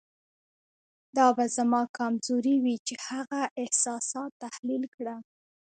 [1.17, 5.21] دا به زما کمزوري وي چې هغه احساسات تحلیل کړم.